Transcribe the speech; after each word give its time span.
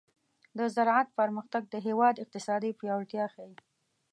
د 0.57 0.59
زراعت 0.75 1.07
پرمختګ 1.19 1.63
د 1.69 1.75
هېواد 1.87 2.15
اقتصادي 2.23 2.71
پیاوړتیا 2.79 3.25
ښيي. 3.33 3.55